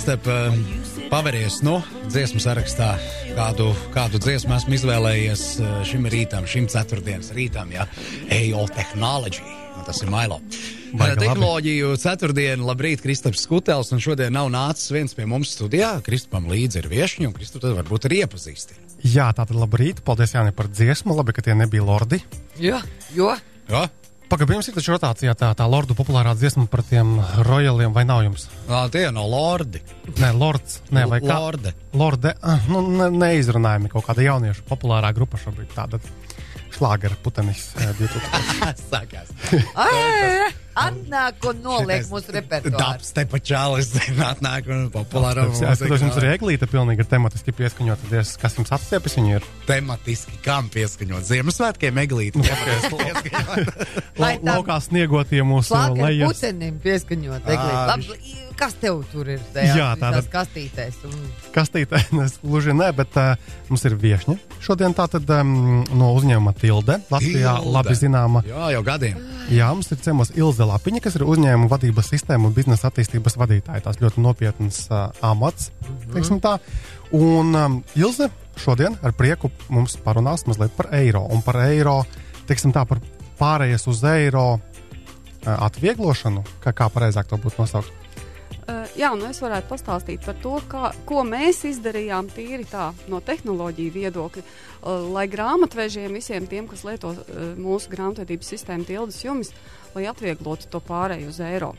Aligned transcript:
Kristap, 0.00 0.24
paveries, 1.12 1.58
nu, 1.60 1.74
dziesmu 2.08 2.40
sarakstā, 2.40 2.94
kādu, 3.36 3.66
kādu 3.92 4.16
dziesmu 4.16 4.54
esmu 4.56 4.72
izvēlējies 4.78 5.42
eh, 5.60 5.74
šim 5.90 6.08
rītam, 6.08 6.46
šim 6.48 6.70
ceturtdienas 6.72 7.28
rītam, 7.36 7.68
ja, 7.74 7.84
EO 8.32 8.62
Technology, 8.72 9.44
un 9.76 9.84
tas 9.84 10.00
ir 10.00 10.08
Mailo. 10.08 10.38
Baigi 10.94 11.18
labi. 11.18 11.26
Tehnoloģiju 11.26 11.92
ceturtdienu, 12.00 12.64
labrīt, 12.70 13.04
Kristaps 13.04 13.44
Skutels, 13.44 13.92
un 13.92 14.00
šodien 14.00 14.32
nav 14.32 14.48
nācis 14.56 14.88
viens 14.96 15.12
pie 15.12 15.28
mums 15.28 15.52
studijā, 15.58 15.92
Kristapam 16.08 16.48
līdzi 16.48 16.80
ir 16.80 16.88
viešņi, 16.96 17.28
un 17.28 17.36
Kristaps 17.36 17.66
tad 17.66 17.76
varbūt 17.82 18.08
ir 18.08 18.22
iepazīsti. 18.22 18.80
Jā, 19.04 19.28
tātad 19.36 19.52
labrīt. 19.60 20.00
Paldies, 20.08 20.32
Jāni, 20.32 20.56
par 20.56 20.72
dziesmu. 20.72 21.12
Labi, 21.20 21.36
ka 21.36 21.44
tie 21.44 21.60
nebija 21.60 21.84
lordi. 21.84 22.24
Jā, 22.56 22.80
jo 23.12 23.34
Jo? 23.70 23.84
Pagaidām, 24.30 24.60
jums 24.60 24.68
ir 24.70 24.76
taču 24.76 24.92
rotācijā 24.94 25.32
tā, 25.34 25.48
tā 25.58 25.64
lordu 25.66 25.96
populārā 25.98 26.36
dziesma 26.38 26.68
par 26.70 26.84
tiem 26.86 27.16
royaliem, 27.48 27.90
vai 27.96 28.04
nav 28.06 28.22
jums? 28.22 28.44
Ā, 28.70 28.84
tie 28.94 29.08
no 29.10 29.24
lordi. 29.26 29.80
Nē, 30.20 30.30
lords. 30.38 30.76
Nē, 30.94 31.02
vai 31.10 31.18
kā? 31.24 31.34
Lorde. 31.34 31.72
Lorde. 31.98 32.36
Nu, 32.70 32.84
ne, 32.86 33.08
neizrunājami 33.10 33.90
kaut 33.90 34.06
kāda 34.06 34.22
jauniešu 34.28 34.62
populārā 34.70 35.10
grupa 35.16 35.40
šobrīd. 35.42 35.72
Tāda 35.74 35.98
šlāgera 36.76 37.18
putenis 37.24 37.72
eh, 37.82 37.90
2000. 37.98 38.86
Sākās. 38.86 39.34
Atnāk 40.78 41.42
un 41.50 41.58
noliek 41.64 42.04
mūsu 42.10 42.30
repertuāru. 42.36 42.78
Dabs 42.78 43.10
te 43.16 43.24
pa 43.26 43.40
čālis, 43.42 43.90
atnāk 44.30 44.68
un 44.70 44.84
populāra 44.94 45.48
Jā, 45.50 45.72
es 45.74 45.80
skatos, 45.82 46.04
jums 46.04 46.18
ir 46.20 46.28
eglīte 46.30 46.68
pilnīgi 46.70 47.02
ir 47.04 47.08
tematiski 47.10 47.54
pieskaņota. 47.58 48.10
Diez, 48.12 48.36
Kas 48.40 48.54
jums 48.58 48.70
atstiepjas 48.76 49.16
viņa 49.18 49.34
ir? 49.40 49.48
tematiski, 49.66 50.38
kam 50.44 50.70
pieskaņot 50.72 51.26
Ziemassvētkiem 51.26 51.98
tā- 54.20 54.38
Laukā 54.46 54.78
sniegotie 54.84 55.42
mūsu 55.46 55.74
lejas. 55.98 56.30
putenim 56.32 56.78
pieskaņot. 56.82 57.50
Labi, 57.50 58.20
kas 58.60 58.74
tev 58.80 59.02
tur 59.12 59.28
ir 59.32 59.40
tajā 59.54 59.74
Jā, 59.76 59.88
visās 59.98 60.28
kastītēs? 60.32 60.98
Un... 61.08 61.18
kastītē, 61.54 62.02
es 62.26 62.38
gluži 62.42 62.74
ne, 62.76 62.90
bet 62.96 63.16
uh, 63.20 63.34
mums 63.70 63.84
ir 63.88 63.96
viesņa. 64.00 64.36
Šodien 64.64 64.94
tā 64.96 65.06
tad 65.10 65.28
um, 65.40 65.82
no 65.96 66.12
uzņēmuma 66.18 66.54
Tilde. 66.60 67.00
Latvijā 67.10 67.56
Tilde. 67.58 67.74
labi 67.76 67.96
zināma. 67.98 68.44
Jā, 68.48 68.70
jau 68.76 68.82
gadiem. 68.86 69.18
Jā, 69.50 69.66
mums 69.74 69.88
ir 69.90 69.98
ciemos 69.98 70.28
Ilze 70.38 70.62
Lapiņa, 70.62 71.00
kas 71.02 71.16
ir 71.18 71.24
uzņēmuma 71.26 71.72
vadības 71.72 72.12
sistēma 72.12 72.46
un 72.46 72.52
biznesa 72.54 72.86
attīstības 72.86 73.34
vadītāja. 73.40 73.82
Tas 73.82 73.98
ļoti 73.98 74.22
nopietns 74.22 74.84
uh, 74.92 75.08
amats, 75.26 75.72
teiksim 76.12 76.38
tā. 76.44 76.52
Un 77.18 77.50
um, 77.58 77.80
Ilze 77.98 78.28
šodien 78.62 78.94
ar 79.02 79.16
prieku 79.18 79.50
mums 79.66 79.96
parunās 80.04 80.46
mazliet 80.46 80.76
par 80.78 80.92
eiro 80.94 81.24
un 81.34 81.42
par 81.42 81.58
eiro, 81.64 81.96
teiksim 82.46 82.70
tā, 82.76 82.84
par 82.86 83.02
pārējas 83.40 83.88
uz 83.90 84.04
eiro 84.06 84.44
uh, 84.54 84.62
atvieglošanu, 85.56 86.46
kā, 86.62 86.70
kā 86.70 86.86
pareizāk 86.94 87.26
to 87.26 87.40
būtu 87.42 87.64
nosaukt. 87.64 87.99
Uh, 88.70 88.84
jā, 88.94 89.08
nu 89.18 89.24
es 89.26 89.40
varētu 89.42 89.66
pastāstīt 89.70 90.22
par 90.22 90.36
to, 90.42 90.52
kā, 90.70 90.90
ko 91.08 91.24
mēs 91.26 91.64
izdarījām 91.66 92.28
tīri 92.30 92.66
tā 92.68 92.90
no 93.10 93.18
tehnoloģiju 93.24 93.92
viedokļa, 93.94 94.42
uh, 94.44 95.06
lai 95.10 95.24
grāmatvežiem, 95.32 96.12
visiem 96.14 96.44
tiem, 96.46 96.68
kas 96.70 96.84
lieto 96.86 97.10
uh, 97.14 97.40
mūsu 97.58 97.90
grāmatvedības 97.90 98.50
sistēmu 98.52 98.86
tildes 98.86 99.18
jumis, 99.24 99.50
lai 99.96 100.04
atvieglotu 100.10 100.68
to 100.70 100.78
pārēju 100.86 101.32
uz 101.32 101.40
eiro. 101.42 101.72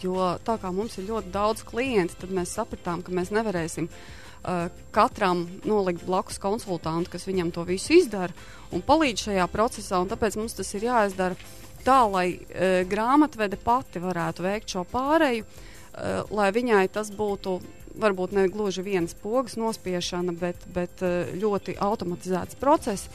Jo 0.00 0.30
tā 0.46 0.54
kā 0.62 0.70
mums 0.72 0.96
ir 0.96 1.10
ļoti 1.10 1.32
daudz 1.34 1.64
klientu, 1.68 2.16
tad 2.22 2.32
mēs 2.38 2.54
sapratām, 2.56 3.02
ka 3.04 3.12
mēs 3.12 3.32
nevarēsim 3.34 3.90
uh, 3.90 4.70
katram 4.96 5.42
nolikt 5.68 6.06
blakus 6.06 6.40
konsultantu, 6.40 7.10
kas 7.16 7.28
viņam 7.28 7.50
to 7.52 7.66
visu 7.68 7.98
izdara 7.98 8.32
un 8.72 8.86
palīdz 8.86 9.26
šajā 9.26 9.50
procesā. 9.52 10.00
Tāpēc 10.14 10.40
mums 10.40 10.56
tas 10.56 10.72
ir 10.78 10.88
jāizdara 10.88 11.36
tā, 11.84 11.98
lai 12.06 12.30
uh, 12.38 12.80
grāmatvede 12.88 13.60
pati 13.60 14.00
varētu 14.00 14.46
veikt 14.46 14.78
šo 14.78 14.86
pāreju, 14.94 15.44
uh, 15.44 15.68
lai 16.30 16.48
viņai 16.54 16.86
tas 16.92 17.10
būtu 17.12 17.58
varbūt 17.98 18.32
ne 18.36 18.46
gluži 18.48 18.82
viens 18.84 19.14
pogas 19.14 19.56
nospiešana, 19.60 20.32
bet, 20.38 20.56
bet 20.72 21.02
uh, 21.04 21.28
ļoti 21.36 21.76
automatizēts 21.82 22.56
process. 22.60 23.08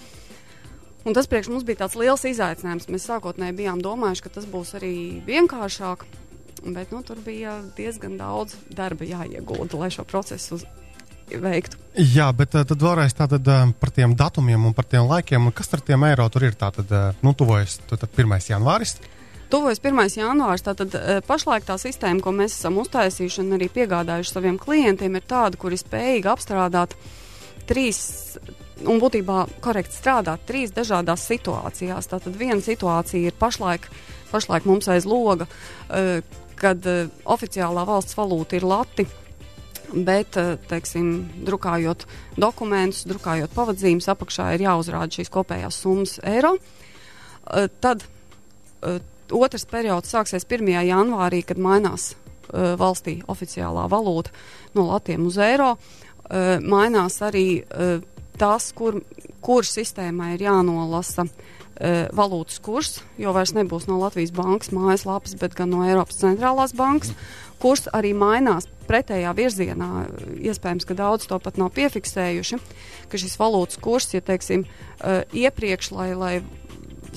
Un 1.08 1.16
tas 1.16 1.30
priekš 1.30 1.50
mums 1.54 1.66
bija 1.66 1.86
tāds 1.86 1.96
liels 1.98 2.26
izaicinājums. 2.28 2.90
Mēs 2.92 3.08
sākotnēji 3.08 3.56
bijām 3.58 3.82
domājuši, 3.82 4.26
ka 4.26 4.34
tas 4.38 4.48
būs 4.50 4.76
arī 4.78 5.22
vienkāršāk, 5.28 6.04
bet 6.76 6.92
nu, 6.92 7.02
tur 7.06 7.22
bija 7.24 7.62
diezgan 7.78 8.18
daudz 8.20 8.58
darba 8.76 9.08
jāiegulda, 9.08 9.80
lai 9.80 9.90
šo 9.94 10.04
procesu 10.08 10.60
veiktu. 11.32 11.80
Jā, 11.98 12.30
bet 12.36 12.56
uh, 12.56 12.66
tad 12.68 12.84
vēlreiz 12.84 13.16
tātad, 13.18 13.48
uh, 13.50 13.72
par 13.80 13.92
tiem 13.96 14.14
datumiem 14.20 14.70
un 14.70 14.76
par 14.78 14.86
tiem 14.90 15.08
laikiem. 15.08 15.50
Kas 15.56 15.74
ar 15.74 15.82
tiem 15.86 16.06
eiro 16.12 16.28
tur 16.32 16.46
ir? 16.48 16.58
Tātad, 16.60 16.92
uh, 16.92 17.22
nu, 17.26 17.34
tuvojas 17.34 17.80
tu- 17.88 17.98
tad 17.98 18.12
1. 18.14 18.38
janvāris. 18.54 19.00
Tuvojas 19.48 19.80
1. 19.80 20.10
janvārs. 20.20 20.64
Tātad 20.66 20.96
eh, 20.98 21.20
pašlaik 21.24 21.68
tā 21.68 21.78
sistēma, 21.80 22.20
ko 22.24 22.34
mēs 22.36 22.58
esam 22.58 22.80
uztaisījuši 22.82 23.46
un 23.46 23.56
arī 23.56 23.70
piegādājuši 23.72 24.34
saviem 24.34 24.58
klientiem, 24.60 25.16
ir 25.16 25.28
tāda, 25.28 25.60
kuri 25.60 25.80
spējīgi 25.80 26.32
apstrādāt 26.32 26.98
trīs. 27.70 28.02
Un 28.84 29.00
būtībā 29.02 29.46
korekti 29.64 29.96
strādāt 29.96 30.44
trīs 30.50 30.76
dažādās 30.76 31.24
situācijās. 31.32 32.12
Tātad 32.12 32.36
viena 32.38 32.60
situācija 32.62 33.32
ir 33.32 33.40
pašlaik, 33.40 33.88
pašlaik 34.34 34.68
mums 34.68 34.92
aiz 34.92 35.08
loga, 35.08 35.48
eh, 35.96 36.20
kad 36.60 36.84
eh, 36.84 37.08
oficiālā 37.24 37.88
valsts 37.88 38.20
valūta 38.20 38.60
ir 38.60 38.68
lati, 38.68 39.08
bet, 39.88 40.36
teiksim, 40.68 41.12
drukājot 41.48 42.04
dokumentus, 42.36 43.06
drukājot 43.08 43.54
pavadzīmes, 43.56 44.10
apakšā 44.12 44.50
ir 44.58 44.66
jāuzrāda 44.66 45.08
šīs 45.16 45.32
kopējās 45.32 45.78
summas 45.80 46.18
eiro. 46.28 46.58
Tad 47.80 48.04
otrs 49.36 49.66
periods 49.70 50.14
sāksies 50.14 50.48
1. 50.48 50.70
janvārī, 50.88 51.44
kad 51.46 51.60
mainās 51.62 52.14
uh, 52.14 52.76
valstī 52.80 53.20
oficiālā 53.28 53.88
valūta 53.92 54.34
no 54.78 54.88
latiem 54.92 55.28
uz 55.28 55.40
eiro. 55.42 55.76
Uh, 56.28 56.58
mainās 56.64 57.22
arī 57.24 57.48
uh, 57.64 58.00
tas, 58.38 58.72
kur, 58.78 59.02
kur 59.42 59.68
sistēmai 59.68 60.36
ir 60.36 60.46
jānolasa 60.48 61.26
uh, 61.28 62.08
valūtas 62.16 62.62
kurs, 62.64 63.02
jo 63.20 63.34
vairs 63.36 63.56
nebūs 63.58 63.88
no 63.90 64.00
Latvijas 64.02 64.34
bankas 64.36 64.74
mājaslapas, 64.76 65.38
bet 65.40 65.58
gan 65.58 65.72
no 65.74 65.84
Eiropas 65.88 66.22
centrālās 66.22 66.76
bankas. 66.78 67.16
Kurs 67.58 67.88
arī 67.96 68.12
mainās 68.14 68.68
pretējā 68.86 69.32
virzienā. 69.34 69.90
Iespējams, 70.46 70.86
ka 70.86 70.94
daudz 70.98 71.26
to 71.26 71.40
pat 71.42 71.58
nav 71.58 71.72
piefiksējuši, 71.74 72.60
ka 73.10 73.18
šis 73.18 73.34
valūtas 73.40 73.82
kurs, 73.82 74.12
ja 74.14 74.22
teiksim, 74.22 74.68
uh, 74.68 75.24
iepriekš, 75.34 75.92
lai, 75.96 76.12
lai 76.14 76.34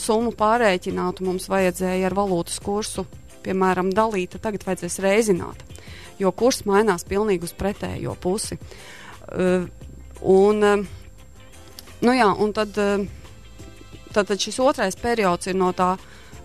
summu 0.00 0.32
pārreikinātu, 0.36 1.24
mums 1.26 1.48
vajadzēja 1.50 2.08
ar 2.08 2.16
valūtas 2.16 2.60
kursu, 2.64 3.06
piemēram, 3.44 3.92
dalīt, 3.96 4.36
tagad 4.42 4.64
vajadzēs 4.66 5.00
reizināt, 5.04 5.62
jo 6.20 6.32
kurs 6.36 6.64
mainās 6.68 7.06
pilnīgi 7.08 7.48
uz 7.48 7.54
pretējo 7.56 8.16
pusi. 8.20 8.58
Uh, 9.30 9.68
un, 10.26 10.64
uh, 10.64 10.84
nu 12.04 12.16
jā, 12.16 12.30
un 12.34 12.54
tad, 12.56 12.76
uh, 12.80 13.04
tad, 14.10 14.26
tad 14.26 14.36
šis 14.40 14.60
otrais 14.64 14.98
periods 15.00 15.52
ir 15.52 15.60
no 15.60 15.70
tā 15.76 15.94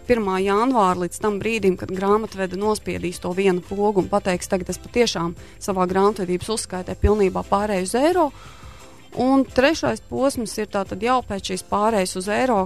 1. 0.06 0.22
janvāra 0.46 1.02
līdz 1.02 1.18
tam 1.22 1.40
brīdim, 1.42 1.80
kad 1.82 1.90
grāmatvede 1.90 2.60
nospiedīs 2.62 3.18
to 3.24 3.32
vienu 3.34 3.64
pogu 3.66 4.04
un 4.04 4.10
pateiks, 4.12 4.50
tagad 4.52 4.70
es 4.70 4.78
patiešām 4.82 5.34
savā 5.58 5.88
grāmatvedības 5.90 6.52
uzskaitē 6.54 6.94
pilnībā 7.02 7.42
pārēju 7.50 7.88
uz 7.88 7.96
eiro. 7.98 8.28
Un 9.22 9.46
trešais 9.48 10.02
posms 10.09 10.58
ir 10.59 10.72
tātad 10.72 11.03
jau 11.03 11.22
pēc 11.26 11.52
šīs 11.52 11.66
pārējas 11.70 12.18
uz 12.20 12.30
eiro. 12.31 12.62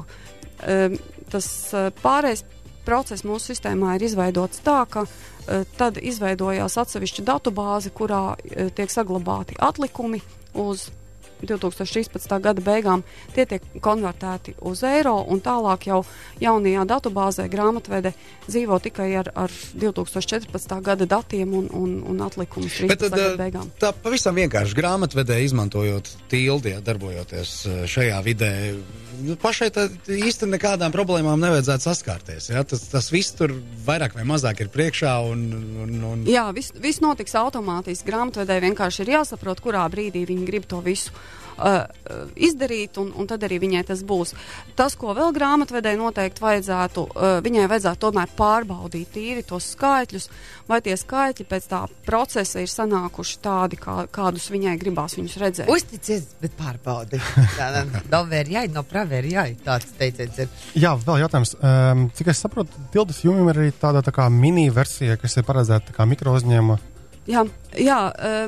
Um, 0.66 0.98
tas 1.30 1.48
uh, 1.78 1.90
pārējais 2.02 2.44
process 2.88 3.26
mūsu 3.28 3.54
sistēmā 3.54 3.96
ir 3.96 4.08
izveidots 4.08 4.64
tā, 4.66 4.82
ka 4.90 5.06
uh, 5.06 5.62
tad 5.78 6.00
izveidojās 6.02 6.80
atsevišķa 6.82 7.26
datubāze, 7.28 7.94
kurā 7.96 8.24
uh, 8.34 8.72
tiek 8.76 8.92
saglabāti 8.92 9.60
atlikumi 9.62 10.24
uz 10.58 10.90
2013. 11.44 12.36
gada 12.44 12.64
beigām. 12.64 13.04
Tie 13.36 13.46
tiek 13.50 13.66
konvertēti 13.84 14.56
uz 14.66 14.84
eiro, 14.88 15.18
un 15.28 15.42
tālāk 15.44 15.88
jau 15.90 16.02
jaunajā 16.42 16.86
datubāzē 16.90 17.48
grāmatvede 17.52 18.14
dzīvo 18.48 18.80
tikai 18.84 19.10
ar, 19.22 19.32
ar 19.36 19.54
2014. 19.80 20.80
gada 20.86 21.08
datiem 21.10 21.54
un, 21.54 21.70
un, 21.74 22.00
un 22.10 22.24
atlikumus 22.26 22.80
13. 22.82 22.90
Bet 22.90 23.04
tad, 23.06 23.16
gada 23.16 23.34
eh, 23.34 23.40
beigām. 23.40 23.70
tā 23.80 23.94
pavisam 23.94 24.38
vienkārši 24.40 24.78
grāmatvedē, 24.78 25.40
izmantojot 25.46 26.12
tildi, 26.32 26.76
ja 26.76 26.84
darbojoties 26.86 27.54
eh, 27.66 27.84
šajā 27.90 28.20
vidē, 28.26 28.52
nu, 29.24 29.36
pašai 29.40 29.70
īsti 30.20 30.50
nekādām 30.50 30.94
problēmām 30.96 31.40
nevajadzētu 31.42 31.86
saskārties. 31.86 32.50
Ja? 32.54 32.64
Tas, 32.68 32.86
tas 32.92 33.10
viss 33.14 33.36
tur 33.38 33.54
vairāk 33.86 34.16
vai 34.18 34.26
mazāk 34.28 34.64
ir 34.64 34.72
priekšā. 34.74 35.16
Un, 35.30 35.46
un, 35.86 35.96
un... 36.12 36.24
Jā, 36.30 36.48
viss 36.56 36.74
vis 36.80 37.02
notiks 37.04 37.36
automātiski. 37.40 38.08
Grāmatvedēji 38.10 38.66
vienkārši 38.70 39.06
ir 39.06 39.14
jāsaprot, 39.18 39.62
kurā 39.64 39.86
brīdī 39.92 40.26
viņi 40.30 40.48
grib 40.48 40.68
to 40.70 40.82
visu 40.86 41.14
uh, 41.60 42.24
izdarīt, 42.36 42.98
un, 43.02 43.12
un 43.16 43.30
tad 43.30 43.44
arī 43.48 43.60
viņai 43.64 43.84
tas 43.92 44.04
būs. 44.08 44.34
Tas, 44.80 44.96
ko 45.00 45.14
vēl 45.18 45.34
grāmatvedēji 45.36 46.00
noteikti 46.00 46.44
vajadzētu, 46.44 47.06
uh, 47.10 47.38
viņai 47.46 47.68
vajadzētu 47.72 48.04
tomēr 48.06 48.34
pārbaudīt 48.38 49.14
tīri 49.16 49.46
tos 49.48 49.72
skaitļus, 49.76 50.30
vai 50.70 50.82
tie 50.86 50.96
skaitļi 51.00 51.48
pēc 51.50 51.70
tā 51.72 51.84
procesa 52.06 52.64
ir 52.64 52.72
sanākuši 52.72 53.40
tādi, 53.44 53.80
kā, 53.82 53.98
kādus 54.14 54.50
viņai 54.54 54.76
gribās 54.82 55.18
viņus 55.20 55.38
redzēt. 55.44 55.72
Uzticies, 55.74 56.30
bet 56.42 56.56
pārbaudi. 56.60 57.22
Tā 57.58 57.70
novērjai, 58.12 58.68
no 58.74 58.84
pravērjai, 58.88 59.50
tāds 59.66 59.94
teiciens 60.00 60.44
ir. 60.44 60.52
Jā, 60.80 60.96
vēl 61.06 61.24
jautājums. 61.24 61.56
Um, 61.60 62.08
cik 62.16 62.32
es 62.34 62.44
saprotu, 62.44 62.88
Tildes 62.94 63.24
jūmim 63.26 63.50
ir 63.52 63.64
arī 63.64 63.74
tāda 63.76 64.04
tā 64.06 64.14
kā 64.16 64.30
mini 64.34 64.70
versija, 64.74 65.18
kas 65.20 65.38
ir 65.40 65.48
paredzēta 65.48 65.96
kā 65.96 66.08
mikro 66.10 66.36
uzņēmuma 66.38 66.80
Jā, 67.30 67.44
jā, 67.78 67.98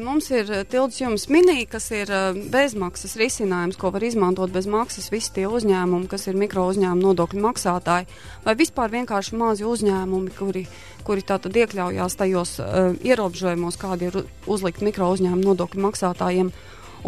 mums 0.02 0.32
ir 0.34 0.48
tildes 0.72 0.98
jums 0.98 1.28
mini, 1.30 1.68
kas 1.70 1.86
ir 1.94 2.10
bezmaksas 2.50 3.14
risinājums, 3.20 3.78
ko 3.78 3.92
var 3.94 4.02
izmantot 4.08 4.50
bez 4.54 4.66
maksas 4.66 5.12
visi 5.14 5.30
tie 5.36 5.46
uzņēmumi, 5.46 6.10
kas 6.10 6.26
ir 6.32 6.40
mikro 6.40 6.64
uzņēmumu 6.72 7.12
nodokļu 7.12 7.44
maksātāji, 7.46 8.10
vai 8.42 8.56
vispār 8.58 8.90
vienkārši 8.96 9.38
mazi 9.38 9.68
uzņēmumi, 9.70 10.34
kuri, 10.34 10.66
kuri 11.06 11.26
tātad 11.30 11.62
iekļaujās 11.62 12.18
tajos 12.18 12.58
uh, 12.64 12.98
ierobežojumos, 13.06 13.78
kādi 13.82 14.10
ir 14.10 14.22
uzlikt 14.50 14.82
mikro 14.82 15.12
uzņēmumu 15.14 15.52
nodokļu 15.52 15.86
maksātājiem. 15.86 16.50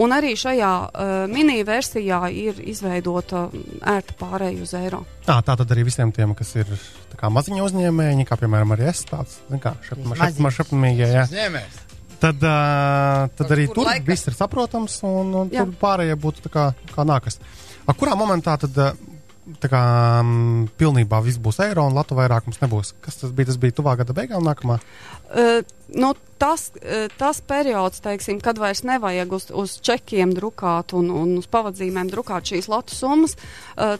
Un 0.04 0.14
arī 0.14 0.36
šajā 0.38 0.74
uh, 0.86 1.16
mini 1.30 1.60
versijā 1.66 2.22
ir 2.30 2.62
izveidota 2.69 3.48
ērta 3.81 4.18
pārēja 4.22 4.62
uz 4.62 4.78
eiro. 4.78 5.04
Tā, 5.26 5.42
tā 5.42 5.58
tad 5.58 5.74
arī 5.74 5.90
visiem 5.90 6.14
tiem, 6.14 6.38
kas 6.38 6.54
ir 6.62 6.69
maziņi 7.31 7.64
uzņēmēji, 7.64 8.28
kā 8.28 8.38
piemēram 8.40 8.75
arī 8.75 8.90
es, 8.92 9.06
tāds 9.08 9.40
šapmīgie. 10.58 11.10
Tad, 12.24 12.40
uh, 12.40 13.25
tad 13.36 13.50
arī 13.52 13.66
tur 13.68 13.84
laika? 13.90 14.08
viss 14.08 14.30
ir 14.30 14.36
saprotams, 14.38 15.02
un, 15.04 15.34
un 15.42 15.50
Jā. 15.52 15.66
tur 15.66 15.74
pārējie 15.81 16.16
būtu 16.24 16.52
kā, 16.54 16.70
kā 16.94 17.04
nākas. 17.08 17.36
A 17.84 17.96
kurā 18.00 18.16
momentā 18.16 18.56
tad 18.62 18.78
tā 19.60 19.68
kā 19.68 19.81
um, 20.22 20.70
pilnībā 20.80 21.20
viss 21.25 21.42
būs 21.44 21.60
eiro 21.66 21.84
un 21.90 21.98
latu 21.98 22.16
vairāk 22.16 22.46
mums 22.48 22.62
nebūs? 22.62 22.94
Kas 23.04 23.20
tas 23.20 23.34
bija? 23.36 23.50
Tas 23.52 23.58
bija 23.60 23.76
tuvā 23.76 23.98
gada 24.00 24.16
beigām 24.16 24.46
nākamā? 24.48 24.78
Uh, 25.34 25.60
nu, 26.00 26.14
tas, 26.40 26.69
uh, 26.80 27.10
tas 27.19 27.42
periods, 27.44 28.00
teiksim, 28.06 28.40
kad 28.44 28.62
vairs 28.62 28.86
nevajag 28.88 29.36
uz, 29.36 29.50
uz 29.52 29.76
čekiem 29.84 30.31
drukāt 30.38 30.96
un, 30.96 31.12
un 31.12 31.36
uz 31.42 31.50
pavadzīmēm 31.52 32.14
drukāt 32.14 32.54
šīs 32.54 32.72
latu 32.72 32.96
summas, 32.96 33.36
uh, 33.76 33.98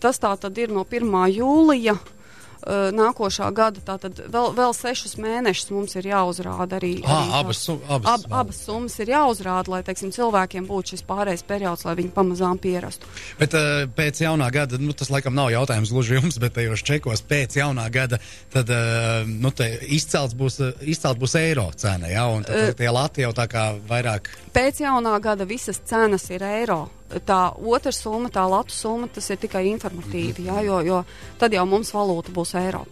tas 0.00 0.22
tā 0.22 0.32
tad 0.40 0.56
ir 0.64 0.72
no 0.72 0.86
1. 0.88 1.12
jūlija. 1.36 1.98
Uh, 1.98 2.16
uh, 2.62 2.90
nākošā 2.94 3.48
gada. 3.56 3.82
Tātad 3.84 4.18
vēl, 4.30 4.52
vēl 4.56 4.74
sešus 4.76 5.16
mēnešus 5.20 5.72
mums 5.74 5.96
ir 5.98 6.10
jāuzrāda 6.10 6.78
arī. 6.80 6.92
À, 7.04 7.16
arī 7.16 7.34
abas, 7.40 7.62
sum, 7.66 7.80
abas, 7.88 8.10
ab, 8.12 8.36
abas 8.42 8.60
summas 8.66 8.98
ir 9.02 9.12
jāuzrāda, 9.14 9.72
lai 9.74 9.80
teiksim, 9.86 10.12
cilvēkiem 10.14 10.68
būtu 10.68 10.94
šis 10.94 11.06
pārējais 11.08 11.46
periods, 11.48 11.86
lai 11.88 11.96
viņi 12.00 12.12
pamazām 12.16 12.60
pierastu. 12.62 13.10
Bet 13.40 13.56
uh, 13.58 13.86
pēc 13.96 14.22
jaunā 14.24 14.50
gada, 14.54 14.80
nu, 14.82 14.94
tas 14.96 15.12
laikam 15.12 15.36
nav 15.36 15.50
jautājums 15.54 15.92
gluži 15.94 16.18
jums, 16.18 16.38
bet 16.42 16.56
tajos 16.58 16.84
čekos 16.86 17.24
pēc 17.26 17.58
jaunā 17.60 17.88
gada, 17.92 18.20
tad 18.54 18.70
uh, 18.74 19.26
nu, 19.26 19.52
izcelts 19.88 20.36
būs, 20.38 20.60
izcelt 20.80 21.20
būs 21.20 21.36
eiro 21.40 21.70
cena, 21.76 22.10
ja, 22.12 22.28
tad, 22.46 22.54
uh, 22.56 22.78
tie 22.78 22.92
lati 22.92 23.26
jau 23.26 23.34
tā 23.36 23.48
kā 23.50 23.70
vairāk. 23.90 24.32
Pēc 24.54 24.84
jaunā 24.84 25.16
gada 25.22 25.48
visas 25.48 25.82
cenas 25.86 26.28
ir 26.30 26.44
eiro 26.46 26.86
tā 27.26 27.40
otra 27.58 27.92
summa, 27.94 28.30
tā 28.32 28.44
latu 28.50 28.74
summa, 28.74 29.08
tas 29.12 29.30
ir 29.32 29.40
tikai 29.42 29.64
informatīvi, 29.72 30.46
jā, 30.48 30.60
jo, 30.66 30.80
jo 30.86 31.02
tad 31.40 31.54
jau 31.56 31.66
mums 31.68 31.92
valūta 31.94 32.34
būs 32.34 32.54
eiro. 32.60 32.84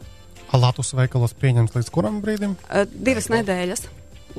Latvijas 0.48 0.94
veikalos 0.96 1.36
pieņems 1.38 1.74
līdz 1.76 1.90
kuram 1.92 2.22
brīdim? 2.24 2.56
Uh, 2.68 2.86
divas 2.88 3.28
nedēļas. 3.32 3.88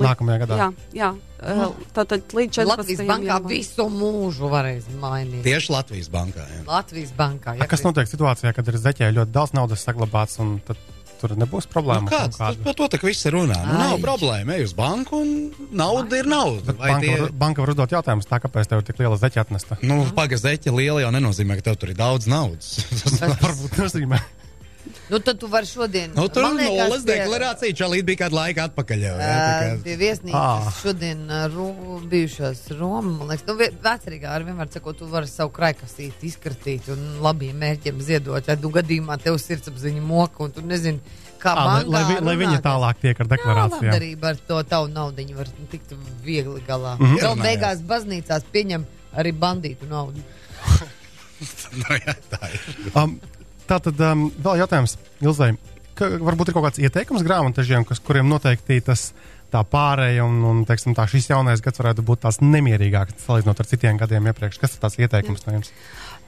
Nākamajā 0.00 0.40
gadā. 0.44 0.56
Jā, 0.58 0.68
jā. 0.96 1.08
Uh, 1.40 1.74
tātad 1.96 2.32
līdz 2.36 2.60
14. 2.60 2.70
Latvijas 2.70 3.02
bankā 3.08 3.34
jā. 3.34 3.38
visu 3.50 3.86
mūžu 3.92 4.50
varēs 4.52 4.88
mainīt. 5.00 5.42
Tieši 5.44 5.74
Latvijas 5.74 6.10
bankā. 6.12 6.46
Jā. 6.50 6.62
Latvijas 6.68 7.12
bankā. 7.16 7.56
Jā, 7.58 7.66
A, 7.66 7.70
kas 7.70 7.84
notiek 7.84 8.08
situācijā, 8.10 8.52
kad 8.56 8.70
ir 8.70 8.78
zeķē 8.80 9.10
ļoti 9.16 9.34
daudz 9.34 9.54
naudas 9.56 9.84
saglabāts 9.86 10.40
un 10.42 10.58
tad 10.66 10.80
tur 11.20 11.36
nebūs 11.38 11.68
problēma. 11.70 12.06
Nu 12.06 12.10
kāds, 12.10 12.40
tas, 12.40 12.58
par 12.64 12.76
to 12.78 12.88
tak 12.92 13.04
viss 13.06 13.28
runā. 13.32 13.58
Nu, 13.68 13.76
nav 13.78 14.00
problēma. 14.02 14.56
Ej 14.56 14.70
uz 14.70 14.74
banku 14.76 15.20
un 15.20 15.32
nauda 15.76 16.20
ir 16.20 16.30
nauda. 16.30 16.74
Banka, 16.74 17.00
tie... 17.04 17.14
var, 17.20 17.34
banka 17.44 17.64
var 17.64 17.74
uzdot 17.74 17.96
jautājumus, 17.96 18.28
tā 18.30 18.40
kāpēc 18.42 18.70
tev 18.70 18.82
ir 18.82 18.88
tik 18.88 19.00
liela 19.02 19.20
zeķa 19.20 19.44
atnesta. 19.44 19.80
Nu, 19.86 20.02
paga 20.16 20.40
zeķa 20.40 20.74
liela 20.74 21.04
jau 21.04 21.14
nenozīmē, 21.14 21.60
ka 21.60 21.70
tev 21.70 21.80
tur 21.82 21.94
ir 21.94 22.00
daudz 22.00 22.30
naudas. 22.30 22.78
tas 23.20 23.20
varbūt 23.44 23.80
nozīmē. 23.84 24.22
Nu, 25.10 25.18
tad 25.18 25.38
tu 25.38 25.48
vari 25.50 25.66
šodien. 25.66 26.12
Nu, 26.14 26.28
tur 26.32 26.46
liekas, 26.54 26.88
nulles 26.88 27.04
tie... 27.04 27.16
deklarācija 27.18 27.76
čalīt 27.80 28.06
bija 28.06 28.22
kādu 28.24 28.38
laiku 28.38 28.62
atpakaļ. 28.64 29.04
Jau, 29.06 29.14
jā, 29.20 29.30
kā... 29.34 29.72
Pie 29.84 29.96
viesnīcas 30.00 30.38
ah. 30.40 30.68
šodien 30.80 31.24
ro, 31.54 31.66
bijušās 32.10 32.62
Roma, 32.78 33.14
man 33.18 33.32
liekas, 33.32 33.46
nu, 33.48 33.56
vecrīgā 33.86 34.34
ar 34.36 34.46
vienmēr 34.46 34.70
sakot, 34.72 34.98
tu 35.00 35.08
vari 35.10 35.30
savu 35.30 35.52
kraikasīt 35.56 36.22
izkartīt 36.30 36.90
un 36.94 37.02
labiem 37.24 37.58
mērķiem 37.60 37.98
ziedot, 38.06 38.46
ja 38.46 38.56
tu 38.60 38.70
gadījumā 38.74 39.18
tev 39.22 39.38
sirdsapziņa 39.42 40.04
moka 40.06 40.46
un 40.46 40.54
tu 40.54 40.64
nezini, 40.66 41.02
kā 41.42 41.56
à, 41.56 41.66
lai, 41.66 41.82
lai, 41.90 42.20
lai 42.30 42.36
viņi 42.44 42.62
tālāk 42.64 43.02
tiek 43.02 43.24
ar 43.24 43.30
deklarāciju. 43.34 43.90
Jā, 43.90 44.14
ar 44.30 44.40
to 44.46 44.62
tavu 44.68 44.90
naudu 44.92 45.26
var 45.36 45.50
tikt 45.72 45.92
viegli 46.24 46.62
galā. 46.68 46.96
Mm 46.98 47.06
-hmm. 47.06 47.20
Vēl 47.24 47.42
beigās 47.42 47.82
baznīcās 47.92 48.46
pieņem 48.52 48.86
arī 49.16 49.32
bandītu 49.32 49.88
naudu. 49.90 50.22
no, 51.82 52.00
jā, 52.06 52.14
tā 52.30 52.54
ir. 52.54 52.60
Um, 52.94 53.20
Tā 53.70 53.78
tad 53.78 54.00
um, 54.02 54.30
vēl 54.42 54.64
jautājums 54.64 54.96
Ilzai. 55.22 55.52
Ka, 55.94 56.08
varbūt 56.18 56.50
ir 56.50 56.56
kaut 56.56 56.64
kāds 56.66 56.80
ieteikums 56.82 57.22
grāmatvežiem, 57.22 57.84
kuriem 58.06 58.26
noteikti 58.30 58.80
tas 58.82 59.10
tā 59.50 59.60
pārēja 59.66 60.24
un, 60.26 60.38
un 60.46 60.62
teiksim, 60.66 60.94
tā, 60.94 61.04
šis 61.10 61.28
jaunais 61.30 61.62
gads 61.62 61.80
varētu 61.82 62.04
būt 62.06 62.22
tās 62.22 62.38
nemierīgāks 62.42 63.26
salīdzinot 63.26 63.60
ar 63.62 63.68
citiem 63.70 63.98
gadiem 63.98 64.26
iepriekš. 64.30 64.58
Kas 64.62 64.74
ir 64.74 64.82
tās 64.82 64.96
ieteikums 64.98 65.46
no 65.46 65.54
jums? 65.56 65.70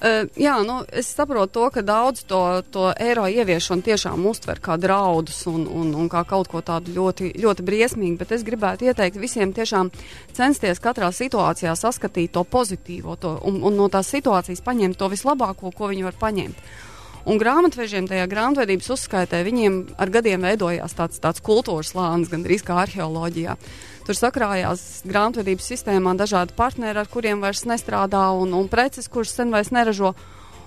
Uh, 0.02 0.26
jā, 0.38 0.56
nu, 0.66 0.80
es 0.90 1.10
saprotu 1.14 1.54
to, 1.54 1.66
ka 1.76 1.84
daudz 1.86 2.24
to, 2.30 2.40
to 2.74 2.88
eiro 3.02 3.28
ieviešanu 3.30 3.86
tiešām 3.86 4.22
uztver 4.26 4.58
kā 4.62 4.74
draudus 4.82 5.44
un, 5.50 5.66
un, 5.70 5.92
un 5.98 6.10
kā 6.10 6.24
kaut 6.28 6.50
ko 6.50 6.62
tādu 6.66 6.94
ļoti, 6.94 7.32
ļoti 7.42 7.66
briesmīgu, 7.66 8.18
bet 8.22 8.34
es 8.38 8.46
gribētu 8.46 8.90
ieteikt 8.90 9.18
visiem 9.22 9.54
tiešām 9.54 9.90
censties 10.34 10.82
katrā 10.82 11.10
situācijā 11.14 11.74
saskatīt 11.78 12.34
to 12.34 12.42
pozitīvo 12.42 13.18
to, 13.22 13.36
un, 13.46 13.62
un 13.62 13.78
no 13.78 13.90
tās 13.90 14.10
situācijas 14.14 14.64
paņemt 14.66 14.98
to 14.98 15.10
vislabāko, 15.14 15.70
ko 15.74 15.90
viņi 15.94 16.10
var 16.10 16.18
paņemt. 16.18 16.90
Un 17.22 17.38
grāmatvežiem 17.38 18.08
tajā 18.10 18.24
grāmatvedības 18.26 18.88
uzskaitē 18.96 19.44
viņiem 19.46 19.78
ar 20.00 20.10
gadiem 20.10 20.42
veidojās 20.42 20.96
tāds, 20.98 21.20
tāds 21.22 21.42
kultūras 21.44 21.92
lānis, 21.94 22.30
gandrīz 22.32 22.64
kā 22.66 22.80
arheoloģijā. 22.82 23.54
Tur 24.02 24.18
sakrājās 24.18 25.04
grāmatvedības 25.06 25.68
sistēmā 25.70 26.16
dažādi 26.18 26.56
partneri, 26.58 26.98
ar 26.98 27.10
kuriem 27.10 27.44
vairs 27.44 27.62
nestrādā, 27.70 28.24
un, 28.34 28.56
un 28.58 28.66
preces, 28.70 29.06
kuras 29.06 29.34
sen 29.36 29.54
vairs 29.54 29.70
neražo. 29.70 30.16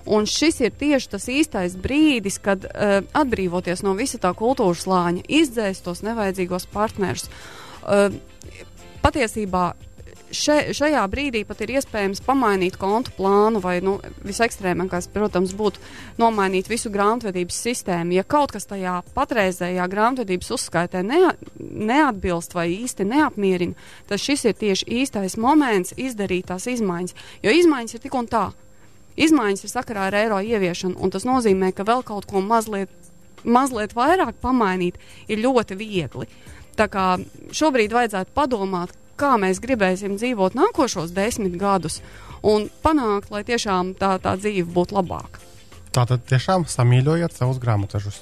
Un 0.06 0.24
šis 0.30 0.62
ir 0.62 0.72
tieši 0.78 1.10
tas 1.12 1.26
īstais 1.28 1.74
brīdis, 1.82 2.38
kad 2.40 2.64
uh, 2.64 3.02
atbrīvoties 3.20 3.82
no 3.84 3.92
visa 3.98 4.20
tā 4.22 4.30
kultūras 4.38 4.86
lāņa, 4.88 5.26
izdzēst 5.28 5.84
tos 5.84 6.00
nevajadzīgos 6.06 6.68
partnerus. 6.72 7.26
Uh, 7.82 8.14
patiesībā 9.04 9.74
še, 10.34 10.56
šajā 10.76 11.02
brīdī 11.10 11.42
pat 11.46 11.60
ir 11.64 11.72
iespējams 11.76 12.22
pamainīt 12.26 12.78
kontu 12.80 13.12
plānu, 13.16 13.60
vai 13.62 13.78
nu, 13.84 13.96
visekstrēmākais, 14.26 15.08
protams, 15.14 15.54
būtu 15.56 15.82
nomainīt 16.20 16.70
visu 16.70 16.90
grāmatvedības 16.94 17.60
sistēmu. 17.66 18.16
Ja 18.16 18.24
kaut 18.26 18.54
kas 18.56 18.68
tajā 18.70 18.98
patreizējā 19.16 19.86
grāmatvedības 19.92 20.52
uzskaitē 20.56 21.02
nea, 21.06 21.32
neatbilst 21.58 22.56
vai 22.56 22.68
īsti 22.74 23.06
neapmierina, 23.08 23.76
tad 24.10 24.22
šis 24.22 24.46
ir 24.50 24.58
tieši 24.58 24.90
īstais 25.02 25.38
moments 25.40 25.96
izdarīt 25.96 26.50
tās 26.52 26.68
izmaiņas. 26.70 27.16
Jo 27.46 27.54
izmaiņas 27.54 27.98
ir 27.98 28.04
tik 28.06 28.18
un 28.18 28.30
tā. 28.30 28.46
Izmaiņas 29.16 29.64
ir 29.64 29.72
sakarā 29.72 30.10
ar 30.10 30.18
eiro 30.18 30.42
ieviešanu, 30.44 30.98
un 31.00 31.12
tas 31.14 31.24
nozīmē, 31.24 31.72
ka 31.72 31.86
vēl 31.88 32.04
kaut 32.04 32.28
ko 32.28 32.42
mazliet, 32.44 32.92
mazliet 33.44 33.96
vairāk 33.96 34.36
pamainīt 34.42 35.00
ir 35.28 35.40
ļoti 35.40 35.78
viegli. 35.78 36.28
Tā 36.76 36.90
kā 36.92 37.14
šobrīd 37.56 37.94
vajadzētu 37.96 38.34
padomāt, 38.36 38.92
kā 39.18 39.34
mēs 39.40 39.60
gribēsim 39.64 40.16
dzīvot 40.20 40.56
nākošos 40.58 41.14
desmit 41.16 41.56
gadus 41.60 42.00
un 42.46 42.68
panākt, 42.84 43.32
lai 43.32 43.42
tiešām 43.46 43.94
tā, 43.98 44.16
tā 44.22 44.36
dzīve 44.40 44.68
būtu 44.74 44.96
labāka. 44.98 45.42
Tātad 45.96 46.24
tiešām 46.28 46.66
samīļojiet 46.68 47.36
savus 47.36 47.60
grāmatvežus. 47.62 48.20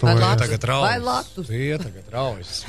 Vai 0.00 0.14
tagad 0.38 0.64
raujas? 0.68 1.32
Tie 1.36 1.74
tagad 1.80 2.12
raujas. 2.14 2.60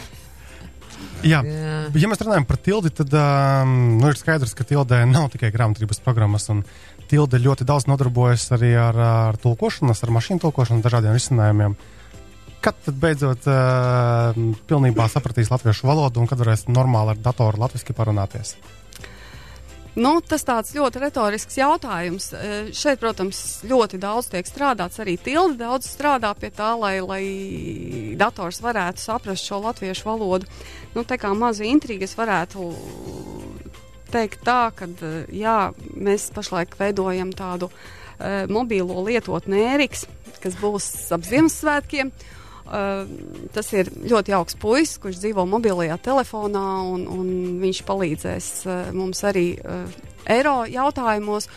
Jā. 1.23 1.39
Jā. 1.45 1.75
Ja 1.95 2.09
mēs 2.11 2.19
runājam 2.19 2.47
par 2.49 2.57
tildi, 2.59 2.91
tad 2.91 3.13
um, 3.15 3.75
nu, 4.01 4.09
ir 4.09 4.19
skaidrs, 4.19 4.51
ka 4.57 4.65
tildē 4.67 5.05
nav 5.07 5.29
tikai 5.31 5.53
grāmatvedības 5.53 6.03
programmas. 6.03 6.49
Tilde 7.09 7.39
ļoti 7.39 7.65
daudz 7.65 7.87
nodarbojas 7.89 8.49
arī 8.57 8.73
ar, 8.77 8.99
ar 8.99 9.39
tulkošanas, 9.39 10.03
ar 10.03 10.11
mašīnu 10.17 10.43
tulkošanu, 10.43 10.83
dažādiem 10.83 11.15
risinājumiem. 11.15 11.77
Uh, 11.77 11.98
Kad 12.59 12.75
tad 12.83 12.97
beidzot 12.99 13.45
uh, 13.47 14.35
pilnībā 14.67 15.07
sapratīs 15.07 15.51
latviešu 15.53 15.87
valodu 15.87 16.19
un 16.19 16.27
kad 16.27 16.41
varēs 16.41 16.67
normāli 16.67 17.15
ar 17.15 17.23
datoru 17.23 17.61
latviešu 17.61 17.95
parunāties? 17.95 18.57
Nu, 19.99 20.19
tas 20.21 20.45
tāds 20.45 20.71
ļoti 20.77 21.01
retorisks 21.01 21.57
jautājums. 21.57 22.29
Šeit, 22.77 22.99
protams, 23.01 23.39
ļoti 23.67 23.97
daudz 23.99 24.29
tiek 24.31 24.47
strādāts. 24.47 24.99
Arī 25.01 25.17
tildi 25.19 25.59
daudz 25.59 25.89
strādā 25.89 26.29
pie 26.37 26.51
tā, 26.55 26.69
lai, 26.79 26.99
lai 27.01 27.23
dators 28.19 28.61
varētu 28.63 29.01
saprast 29.01 29.49
šo 29.49 29.59
latviešu 29.65 30.07
valodu. 30.07 30.47
Nu, 30.93 31.03
tā 31.03 31.17
kā 31.19 31.33
maza 31.35 31.65
intriga, 31.67 32.07
varētu 32.15 32.69
teikt 34.13 34.45
tā, 34.45 34.61
ka 34.77 34.87
jā, 35.35 35.59
mēs 35.97 36.29
pašlaik 36.37 36.77
veidojam 36.79 37.33
tādu 37.35 37.71
uh, 37.71 38.45
mobīlo 38.49 39.03
lietotni 39.09 39.65
Ēriks, 39.73 40.05
kas 40.39 40.57
būs 40.61 40.91
ap 41.17 41.25
Ziemassvētkiem. 41.27 42.13
Uh, 42.13 42.35
tas 43.55 43.71
ir 43.73 43.89
ļoti 44.11 44.35
jauks 44.35 44.59
puisis, 44.61 44.99
kurš 45.01 45.23
dzīvo 45.23 45.45
mobilajā 45.49 45.97
telefonā, 46.05 46.67
un, 46.91 47.07
un 47.09 47.33
viņš 47.63 47.81
palīdzēs 47.87 48.51
uh, 48.67 48.77
mums 48.95 49.23
arī 49.27 49.47
uh, 49.57 49.99
eiro 50.29 50.61
jautājumos. 50.69 51.49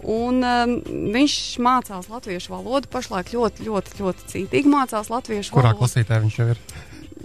Un, 0.00 0.38
um, 0.40 0.70
viņš 1.12 1.34
mācās 1.60 2.06
latviešu 2.08 2.54
valodu 2.54 2.88
pašlaik 2.88 3.34
ļoti, 3.34 3.66
ļoti, 3.66 3.98
ļoti 4.00 4.30
cītīgi 4.32 4.70
mācās 4.72 5.10
latviešu 5.12 5.52
Kurā 5.52 5.74
valodu. 5.74 5.82
Kurā 5.82 5.84
klasītē 5.84 6.22
viņš 6.22 6.38
jau 6.40 6.46
ir? 6.54 6.62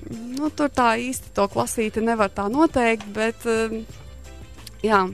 nu, 0.09 0.49
tur 0.53 0.71
tā 0.73 0.95
īsti 1.01 1.33
to 1.35 1.47
klasīti 1.51 2.03
nevar 2.03 2.31
tā 2.33 2.47
noteikt, 2.51 3.07
bet 3.15 3.47
uh, 3.49 3.75
jā. 4.85 5.05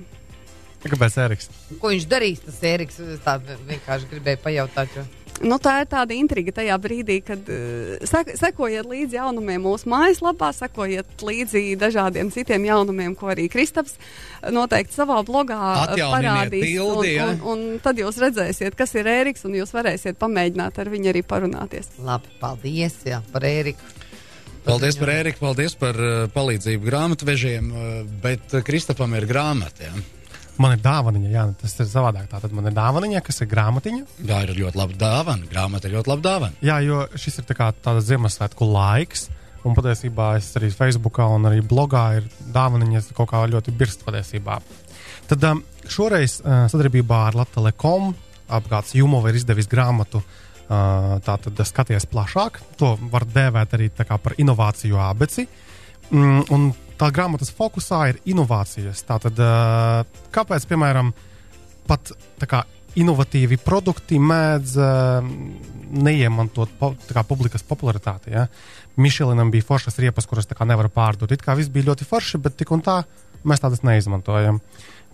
Kāpēc 0.82 1.18
Eriks? 1.22 1.50
Ko 1.80 1.92
viņš 1.94 2.08
darīs, 2.10 2.42
tas 2.42 2.62
Eriks? 2.66 2.98
Tā 3.26 3.38
vienkārši 3.44 4.10
gribēju 4.12 4.42
pajautāt. 4.46 4.96
Jo. 4.98 5.06
Nu, 5.42 5.58
tā 5.62 5.80
ir 5.82 5.88
tāda 5.90 6.14
intriga 6.16 6.54
tajā 6.60 6.76
brīdī, 6.82 7.18
kad 7.26 7.48
uh, 7.50 7.96
sek 8.08 8.34
sekojiet 8.38 8.88
līdzi 8.90 9.18
jaunumiem 9.18 9.64
mūsu 9.66 9.90
mājaslapā, 9.92 10.52
sekojiet 10.56 11.26
līdzi 11.26 11.64
dažādiem 11.82 12.30
citiem 12.34 12.68
jaunumiem, 12.70 13.16
ko 13.18 13.32
arī 13.34 13.48
Kristaps 13.52 13.98
noteikti 14.54 14.96
savā 14.96 15.20
blogā 15.26 15.58
parādīs. 15.96 16.68
Pildi, 16.68 17.16
un, 17.24 17.34
un, 17.42 17.42
un 17.54 17.82
tad 17.84 18.00
jūs 18.02 18.22
redzēsiet, 18.22 18.78
kas 18.78 18.94
ir 19.00 19.10
Ēriks, 19.10 19.46
un 19.50 19.58
jūs 19.58 19.74
varēsiet 19.76 20.20
pamēģināt 20.22 20.78
ar 20.82 20.94
viņu 20.94 21.12
arī 21.14 21.26
parunāties. 21.26 21.90
Labi, 22.06 22.32
paldies 22.42 23.02
jā, 23.08 23.24
par 23.34 23.48
Ēriku. 23.50 23.98
Paldies 24.62 24.98
par 25.02 25.10
Ēriku, 25.10 25.42
paldies 25.42 25.74
par 25.80 25.98
uh, 25.98 26.26
palīdzību 26.34 26.86
grāmatvežiem, 26.86 27.70
uh, 27.74 27.94
bet 28.22 28.60
Kristapam 28.68 29.18
ir 29.18 29.26
grāmata. 29.30 29.90
Ja? 29.90 30.21
Man 30.62 30.76
ir 30.76 30.82
dāvana, 30.84 31.22
jā, 31.32 31.44
tas 31.58 31.74
ir 31.80 31.88
savādāk. 31.90 32.28
Tātad 32.30 32.54
man 32.54 32.70
ir 32.70 32.76
dāvana, 32.78 33.22
kas 33.26 33.42
ir 33.42 33.50
grāmatiņa. 33.50 34.04
Tā 34.30 34.42
ir 34.46 34.56
ļoti 34.60 34.78
laba 34.78 34.98
dāvana. 35.04 35.48
Grāmata 35.50 35.90
ir 35.90 35.96
ļoti 35.98 36.12
laba 36.12 36.26
dāvana. 36.28 36.60
Jā, 36.66 36.78
jo 36.86 37.06
šis 37.18 37.42
ir 37.42 37.48
tā 37.50 37.72
tāds 37.82 38.10
Ziemassvētku 38.10 38.68
laiks. 38.70 39.30
Un 39.66 39.76
patiesībā 39.78 40.36
es 40.40 40.50
arī 40.58 40.72
Facebookā 40.74 41.28
un 41.30 41.46
arī 41.50 41.62
blogā 41.62 42.06
ir 42.18 42.30
dāvaniņas 42.54 43.12
kaut 43.18 43.30
kā 43.30 43.44
ļoti 43.50 43.74
birst 43.78 44.06
patiesībā. 44.06 44.58
Tad 45.30 45.46
um, 45.50 45.62
šoreiz 45.86 46.40
uh, 46.42 46.66
sadarbībā 46.72 47.20
ar 47.30 47.38
Latviju 47.38 47.60
Telekom 47.60 48.14
apgādes 48.52 48.96
Jumova 48.98 49.32
ir 49.32 49.38
izdevis 49.40 49.70
grāmatu. 49.72 50.24
Uh, 50.72 51.18
tātad 51.26 51.58
skaties 51.68 52.06
plašāk. 52.08 52.62
To 52.80 52.96
var 53.12 53.26
dēvēt 53.28 53.74
arī 53.76 53.90
par 54.08 54.38
inovāciju 54.40 55.00
abeci. 55.04 55.46
Mm, 56.12 56.46
un 56.52 56.70
tā 57.02 57.10
grāmatas 57.14 57.50
fokusā 57.56 58.04
ir 58.12 58.22
inovācijas. 58.30 59.02
Tātad, 59.08 59.40
kāpēc, 60.36 60.68
piemēram, 60.70 61.10
pat 61.90 62.14
kā, 62.46 62.62
inovatīvi 63.02 63.58
produkti 63.64 64.20
mēdz 64.22 64.78
neiemantot 66.06 66.78
kā, 67.10 67.26
publikas 67.28 67.66
popularitāti? 67.66 68.36
Ja? 68.36 68.46
Mišelinam 69.02 69.52
bija 69.54 69.66
foršas 69.66 69.98
riepas, 70.04 70.30
kuras 70.30 70.50
nevar 70.68 70.92
pārdot. 70.94 71.32
It 71.32 71.46
kā 71.46 71.58
viss 71.58 71.74
bija 71.74 71.92
ļoti 71.92 72.08
forši, 72.08 72.42
bet 72.44 72.60
tik 72.60 72.74
un 72.76 72.86
tā 72.86 73.02
mēs 73.48 73.64
tādas 73.64 73.86
neizmantojam. 73.88 74.62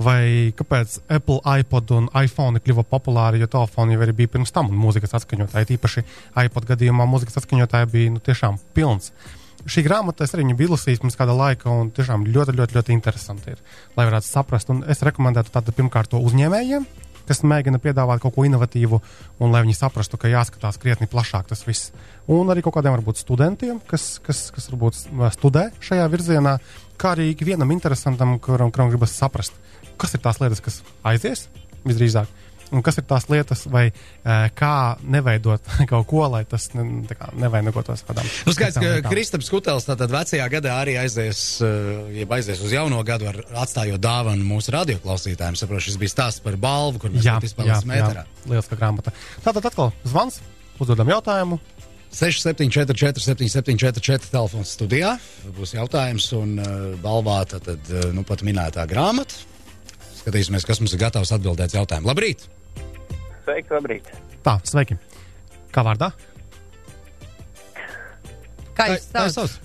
Vai 0.03 0.53
kāpēc 0.53 1.00
Apple, 1.10 1.39
iPod 1.58 1.91
un 1.96 2.10
iPhone 2.20 2.60
kļuva 2.62 2.84
populāri, 2.86 3.39
jo 3.41 3.48
telefoni 3.50 3.96
jau 3.96 4.13
bija 4.13 4.29
pirms 4.36 4.53
tam, 4.53 4.70
un 4.70 4.77
mūzikas 4.77 5.15
atskaņotāji, 5.17 5.72
tīpaši 5.72 6.03
iPod 6.44 6.67
gadījumā, 6.70 7.08
mūzikas 7.10 7.39
atskaņotāji 7.41 7.89
bija 7.96 8.13
nu, 8.13 8.22
tiešām 8.22 8.60
pilns. 8.77 9.10
Uh, 9.10 9.46
šī 9.69 9.83
grāmata, 9.86 10.25
es 10.25 10.33
arī 10.33 10.45
viņu 10.45 10.59
biju 10.59 10.74
lasījis 10.75 11.01
pirms 11.03 11.17
kāda 11.19 11.36
laika, 11.38 11.71
un 11.71 11.91
tiešām 11.95 12.25
ļoti, 12.27 12.55
ļoti, 12.57 12.77
ļoti 12.77 12.95
interesanti 12.95 13.53
ir, 13.55 13.59
lai 13.97 14.07
varētu 14.07 14.27
saprast. 14.27 14.71
Un 14.74 14.83
es 14.89 15.03
rekomendētu 15.05 15.53
tādu 15.53 15.75
pirmkārt 15.75 16.12
to 16.13 16.21
uzņēmējiem, 16.24 16.88
kas 17.27 17.43
mēģina 17.43 17.81
piedāvāt 17.83 18.24
kaut 18.24 18.36
ko 18.38 18.45
inovatīvu, 18.47 19.01
un 19.43 19.53
lai 19.53 19.63
viņi 19.65 19.75
saprastu, 19.75 20.19
ka 20.19 20.31
jāskatās 20.31 20.79
krietni 20.79 21.09
plašāk 21.12 21.50
tas 21.51 21.65
viss. 21.67 21.91
Un 22.31 22.47
arī 22.53 22.63
kaut 22.63 22.77
kādiem 22.77 22.95
varbūt 22.95 23.19
studentiem, 23.19 23.81
kas, 23.89 24.15
kas, 24.24 24.47
kas 24.55 24.69
varbūt 24.71 25.01
studē 25.36 25.67
šajā 25.83 26.07
virzienā, 26.13 26.57
kā 27.00 27.13
arī 27.17 27.31
ikvienam 27.33 27.75
interesantam, 27.75 28.38
kuram, 28.43 28.71
kuram 28.71 28.91
gribas 28.93 29.15
saprast, 29.19 29.59
kas 30.00 30.15
ir 30.15 30.24
tās 30.24 30.39
lietas, 30.43 30.63
kas 30.63 30.81
aizies 31.07 31.47
visdrīzāk 31.88 32.31
un 32.74 32.83
kas 32.86 33.00
ir 33.00 33.05
tās 33.07 33.27
lietas, 33.31 33.65
vai 33.71 33.88
uh, 33.91 34.47
kā 34.57 34.97
neveidot 35.03 35.63
kaut 35.91 36.07
ko, 36.09 36.24
lai 36.31 36.43
tas 36.50 36.69
ne, 36.75 36.86
kā, 37.12 37.29
nevainagotos 37.39 38.03
kādām. 38.07 38.27
Nu, 38.47 38.55
skaidrs, 38.55 38.79
ka 38.81 39.12
Kristaps 39.12 39.51
Kutels 39.53 39.88
tātad 39.88 40.13
vecajā 40.13 40.47
gadā 40.51 40.75
arī 40.81 40.97
aizies, 41.01 41.43
uh, 41.65 42.07
jeb 42.15 42.36
aizies 42.38 42.62
uz 42.63 42.75
jauno 42.75 43.01
gadu, 43.07 43.29
ar, 43.31 43.41
atstājot 43.65 44.01
dāvanu 44.03 44.45
mūsu 44.47 44.74
radioklausītājiem. 44.75 45.57
Saprotu, 45.59 45.88
šis 45.89 46.00
bija 46.01 46.15
stāsts 46.15 46.43
par 46.43 46.59
balvu, 46.62 47.03
kur 47.05 47.15
mēs 47.15 47.27
izpēlēsim 47.51 47.91
mēterā. 47.93 48.27
Lieliska 48.47 48.79
grāmata. 48.79 49.15
Tātad 49.45 49.65
atkal 49.71 49.91
zvans, 50.07 50.41
uzdodam 50.79 51.12
jautājumu. 51.15 51.59
6744, 52.17 53.19
7744, 53.19 54.31
telefons 54.31 54.71
studijā. 54.77 55.17
Būs 55.57 55.75
jautājums, 55.75 56.29
un 56.38 56.55
uh, 56.63 56.71
balvā 57.03 57.41
tad, 57.51 57.67
uh, 57.67 58.09
nu, 58.15 58.24
pat 58.27 58.45
minētā 58.47 58.88
grāmata. 58.89 59.56
Skatīsimies, 60.27 60.65
kas 60.67 60.81
mums 60.81 60.91
ir 60.91 61.00
gatavs 61.00 61.29
atbildēt 61.31 61.72
jautājumu. 61.72 62.10
Labrīt! 62.10 62.41
Sveiki, 63.46 63.72
labrīt. 63.72 64.10
Tā, 64.43 64.57
sveiki. 64.67 64.98
Kā 65.72 65.86
vārdā? 65.88 66.10
Kā 68.75 68.89
jūs 68.91 69.38
sauc? 69.38 69.55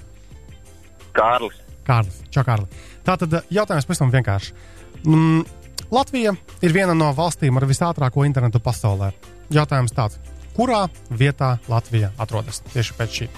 Kārlis. 1.18 1.58
Kārlis. 1.82 2.20
Čau, 2.30 2.46
Kārli. 2.46 2.70
Tā 3.02 3.18
tad 3.18 3.34
eh, 3.40 3.50
jautājums 3.58 3.90
pavisam 3.90 4.14
vienkārši. 4.14 4.54
Mm, 5.02 5.42
Latvija 5.90 6.36
ir 6.62 6.78
viena 6.78 6.94
no 6.94 7.10
valstīm 7.16 7.58
ar 7.58 7.66
visātrāko 7.66 8.22
internetu 8.28 8.62
pasaulē. 8.62 9.10
Jautājums 9.50 9.98
tāds, 9.98 10.22
kurā 10.54 10.84
vietā 11.10 11.56
Latvija 11.66 12.14
atrodas 12.22 12.62
tieši 12.70 13.00
pēc 13.02 13.18
šī? 13.18 13.32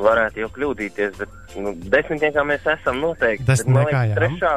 Varētu 0.00 0.44
jau 0.44 0.50
kļūdīties, 0.54 1.16
bet 1.18 1.56
nu, 1.60 1.74
desmitniekā 1.92 2.44
mēs 2.48 2.66
esam 2.72 3.00
noteikti. 3.02 3.46
Desmitniekā, 3.48 4.02
jā. 4.10 4.16
Trešā, 4.18 4.52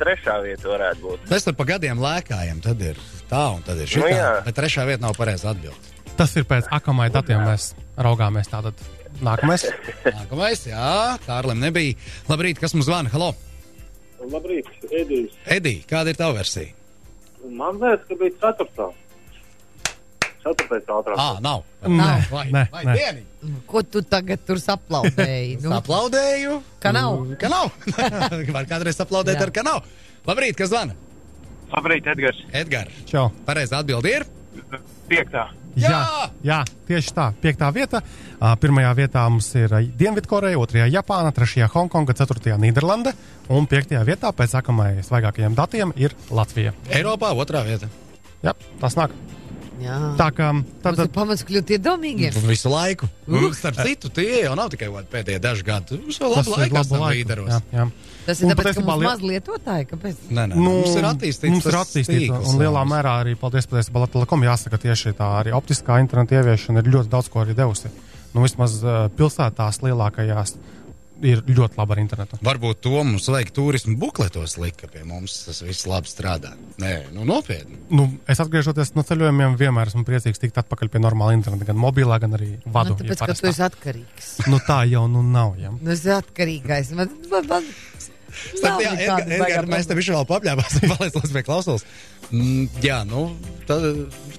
trešā 0.00 0.36
vieta 0.44 0.72
varētu 0.72 1.04
būt. 1.04 1.26
Mēs 1.30 1.46
tur 1.46 1.56
pa 1.58 1.66
gadiem 1.68 2.02
lēkājam, 2.02 2.62
tad 2.64 2.82
ir 2.82 3.00
tā 3.30 3.44
un 3.54 3.64
tad 3.66 3.82
ir 3.82 3.90
šī. 3.90 4.02
Nu, 4.02 4.10
jā. 4.10 4.30
bet 4.46 4.58
trešā 4.58 4.86
vieta 4.88 5.04
nav 5.06 5.18
pareiza 5.18 5.52
atbilde. 5.52 5.96
Tas 6.18 6.34
ir 6.34 6.48
pēc 6.50 6.70
akamai 6.74 7.10
datiem, 7.14 7.44
mēs 7.46 7.72
raugāmies 7.94 8.50
tātad. 8.50 8.80
Nākamais. 9.24 9.64
Nākamais, 10.18 10.64
jā, 10.68 10.88
Kārlim 11.26 11.62
nebija. 11.62 11.94
Labrīt, 12.30 12.58
kas 12.62 12.74
mums 12.74 12.88
zvana? 12.90 13.10
Halo! 13.14 13.32
Labrīt, 14.18 14.66
Edijs. 14.90 15.34
Edij, 15.46 15.84
kāda 15.88 16.12
ir 16.12 16.18
tava 16.18 16.36
versija? 16.40 16.74
Man 17.46 17.78
liekas, 17.78 18.06
ka 18.08 18.18
bija 18.18 18.34
ceturtā. 18.42 18.88
Ceturtais 20.48 20.88
ātrāk. 20.88 21.18
Ah, 21.20 21.38
nav. 21.44 21.64
Nav. 21.84 22.24
Vai, 22.32 22.46
nē, 22.54 22.62
vai 22.72 22.84
nē. 22.88 22.94
dieni? 22.96 23.24
Ko 23.68 23.82
tu 23.84 24.00
tagad 24.02 24.40
tur 24.48 24.60
saplaudēji? 24.62 25.58
Nu, 25.64 25.74
Aplaudēju. 25.76 26.56
Ka 26.82 26.92
nav. 26.96 27.20
Ka 27.40 27.50
nav. 27.52 27.70
Var 28.56 28.68
kādreiz 28.70 28.98
aplaudēt 29.04 29.36
Jā. 29.36 29.44
ar 29.48 29.52
ka 29.54 29.66
nav. 29.66 29.84
Labrīt, 30.28 30.56
kas 30.58 30.72
zvana? 30.72 30.96
Labrīt, 31.74 32.08
Edgars. 32.08 32.40
Edgars. 32.56 32.98
Čau. 33.10 33.28
Pareiza 33.46 33.82
atbilde 33.82 34.12
ir. 34.16 34.24
Piektā. 35.08 35.50
Jā! 35.78 35.90
Jā, 35.92 36.00
jā, 36.42 36.56
tieši 36.88 37.12
tā. 37.14 37.28
Piektā 37.38 37.68
vieta. 37.74 38.00
Pirmajā 38.58 38.90
vietā 38.98 39.22
mums 39.30 39.46
ir 39.60 39.70
Dienvidkoreja, 40.00 40.58
otrajā 40.58 40.88
Japāna, 40.90 41.30
trešajā 41.36 41.68
Hongkonga, 41.70 42.16
ceturtajā 42.18 42.56
Nīderlande 42.58 43.12
un 43.54 43.68
piektajā 43.70 44.02
vietā 44.08 44.32
pēc 44.34 44.56
akamai 44.58 44.90
svaigākajiem 45.06 45.54
datiem 45.58 45.94
ir 46.00 46.16
Latvija. 46.34 46.74
Eiropā 46.90 47.30
otrā 47.38 47.62
vieta. 47.68 47.86
Jā, 48.42 48.56
tas 48.82 48.98
nāk. 48.98 49.14
Jā. 49.78 49.96
Tā 50.18 50.28
kā 50.34 50.48
Tas 50.82 50.96
tad, 50.96 51.04
ir 51.06 51.12
pamats 51.14 51.44
kļūt 51.46 51.72
iedomīgiem. 51.76 52.34
Visu 52.48 52.70
laiku. 52.72 53.08
Un, 53.28 53.48
starp 53.54 53.78
citu, 53.86 54.10
tie 54.10 54.42
jau 54.44 54.54
nav 54.58 54.70
tikai 54.72 54.88
pēdējie 55.12 55.40
daži 55.44 55.66
gadi. 55.66 55.98
Mums 56.02 56.18
ir 56.18 56.26
laiku 56.32 56.54
labu 56.56 56.80
esam 56.80 57.02
laiku. 57.04 57.18
līderos. 57.18 57.50
Jā, 57.52 57.60
jā. 57.72 57.88
Tas 58.26 58.40
ir 58.42 58.48
Un 58.48 58.52
tāpēc, 58.52 58.74
ka 58.74 58.82
mums 58.84 59.00
liel- 59.00 59.08
maz 59.08 59.20
lietotāji. 59.24 59.86
Kāpēc? 59.92 60.16
Nē, 60.30 60.42
nē, 60.50 60.54
Nu, 60.56 60.62
mums 60.82 60.96
ir 60.98 61.06
attīstīts. 61.08 61.52
Mums 61.54 61.66
ir 61.70 61.78
attīstīts, 61.78 62.26
tīkls, 62.26 62.50
un 62.52 62.58
lielā 62.60 62.82
mērā 62.84 63.14
arī 63.22 63.36
paldies 63.40 63.66
patiesībā 63.70 64.02
Latvijas 64.04 64.18
Telekom. 64.18 64.44
Jāsaka, 64.48 64.78
tieši 64.82 65.14
tā 65.16 65.28
arī 65.40 65.54
optiskā 65.56 66.00
interneta 66.02 66.36
ieviešana 66.42 66.82
ir 66.84 66.90
ļoti 66.92 67.08
daudz 67.08 67.28
ko 67.32 67.40
arī 67.46 67.54
devusi. 67.56 67.88
Nu, 68.34 68.42
vismaz 68.44 68.82
uh, 68.84 69.06
pilsētās 69.16 69.80
lielākajās 69.86 70.56
ir 71.26 71.42
ļoti 71.46 71.78
labi 71.78 71.94
ar 71.94 72.00
internetu. 72.02 72.38
Varbūt 72.46 72.80
to 72.84 73.02
mums 73.06 73.28
vajag 73.32 73.50
turismu 73.56 73.96
bukletos 74.00 74.56
likt, 74.60 74.82
ka 74.82 74.90
pie 74.92 75.04
mums 75.08 75.34
tas 75.46 75.62
viss 75.64 75.88
labi 75.88 76.10
strādā. 76.10 76.54
Nē, 76.82 76.94
nu 77.16 77.26
nopietni. 77.28 77.80
Nu, 77.90 78.08
es 78.30 78.42
atgriežoties 78.44 78.94
no 78.96 79.04
ceļojumiem, 79.08 79.58
vienmēr 79.60 79.92
esmu 79.92 80.04
priecīgs 80.08 80.42
tikt 80.42 80.60
atpakaļ 80.62 80.92
pie 80.94 81.02
normāla 81.02 81.36
interneta, 81.36 81.68
gan 81.72 81.80
mobilā, 81.80 82.20
gan 82.22 82.38
arī 82.38 82.54
vadu. 82.66 82.94
Nu, 82.94 83.02
ja 83.02 83.02
tāpēc, 83.02 83.18
ka 83.18 83.26
parastā. 83.26 83.44
tu 83.44 83.52
esi 83.52 83.66
atkarīgs. 83.68 84.32
Nu, 84.50 84.62
tā 84.64 84.82
jau 84.90 85.06
nu 85.10 85.24
nav. 85.26 85.58
Ja? 85.60 85.74
Nu, 85.74 85.92
es 85.94 86.04
esmu 86.04 86.18
atkarīgais. 86.20 86.94
Man, 86.98 87.14
man, 87.32 87.50
man, 87.50 87.70
Starp, 88.28 88.82
jā, 88.82 88.92
Edgar, 88.92 89.24
Edgar, 89.24 89.66
mēs 89.70 89.88
te 89.88 89.96
visu 89.98 90.12
vēl 90.14 90.26
papļāpāsim, 90.28 90.84
paliec 90.92 91.16
līdz 91.16 91.34
pie 91.34 91.42
klausulas. 91.46 91.84
Mm, 92.28 92.66
jā, 92.84 92.98
nu, 93.08 93.24
tā, 93.68 93.78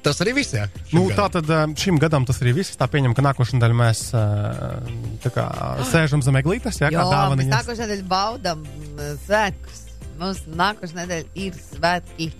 tas 0.05 0.19
arī 0.23 0.33
viss, 0.39 0.53
jā. 0.55 0.65
Nu, 0.93 1.05
šim 1.07 1.15
tā 1.17 1.25
gadam. 1.27 1.45
tad 1.49 1.77
šim 1.83 1.99
gadam 2.01 2.25
tas 2.29 2.39
arī 2.43 2.53
viss. 2.59 2.75
Tā 2.79 2.87
pieņem, 2.91 3.13
ka 3.17 3.25
nākošais 3.25 3.57
nedēļa 3.57 3.77
mēs 3.81 4.01
kā, 5.35 5.45
sēžam 5.91 6.23
zem 6.25 6.39
eglītes, 6.41 6.79
jā, 6.81 6.91
Jo 6.93 6.99
kā 7.01 7.05
mēs 7.05 7.15
dāvana. 7.15 7.47
nākošais 7.55 7.83
nedēļa 7.85 8.07
baudām 8.11 8.63
mm, 8.65 9.19
svētkus. 9.27 9.83
Mums 10.19 10.41
nākošais 10.51 10.95
nedēļa 10.99 11.29
ir 11.47 11.59
svētki. 11.69 12.31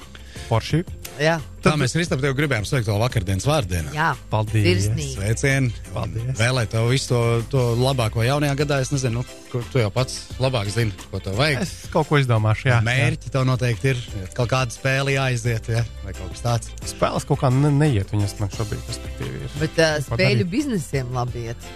Forši. 0.49 0.81
Jā, 1.19 1.35
Tā 1.59 1.73
mēs 1.75 1.91
Kristap 1.91 2.21
tev 2.23 2.31
gribējām 2.37 2.63
sveikt 2.65 2.87
to 2.87 2.93
vakardienas 2.95 3.43
vārdienu. 3.45 3.91
jā. 3.91 4.13
Paldies. 4.31 4.63
Sirsnīgi. 4.63 5.07
Sveicieni! 5.17 5.71
Paldies. 5.91 6.29
Vēlēt 6.39 6.69
tev 6.71 6.85
visu 6.93 7.09
to, 7.11 7.19
to 7.51 7.63
labāko 7.75 8.23
jaunajā 8.23 8.55
gadā. 8.61 8.77
Es 8.85 8.93
nezinu, 8.93 9.19
nu, 9.19 9.25
kur 9.51 9.65
tu 9.73 9.81
jau 9.81 9.89
pats 9.91 10.15
labāk 10.39 10.71
zini, 10.71 10.95
ko 11.11 11.19
tev 11.19 11.35
vajag. 11.41 11.65
Es 11.65 11.73
kaut 11.91 12.07
ko 12.07 12.21
izdomāšu. 12.21 12.69
Jā, 12.71 12.79
Mērķi 12.87 13.33
tev 13.35 13.43
noteikti 13.49 13.91
ir. 13.91 13.99
Kaut 14.37 14.47
kāda 14.53 14.71
spēle 14.73 15.17
jāiziet, 15.17 15.67
ja? 15.75 15.83
vai 16.05 16.15
kaut 16.15 16.31
kas 16.37 16.45
tāds. 16.47 16.71
jā. 16.71 16.93
Spēles 16.95 17.27
kaut 17.27 17.43
kā 17.43 17.51
ne, 17.51 17.73
neiet, 17.75 18.15
viņas 18.15 18.37
man 18.39 18.55
šobrīd 18.55 18.87
perspektīvi 18.87 19.43
ir. 19.43 19.57
Bet 19.59 19.83
uh, 19.83 19.99
Ko 20.07 20.15
spēļu 20.15 20.45
darīt? 20.45 20.53
biznesiem 20.55 21.11
labi 21.19 21.49
iet. 21.51 21.69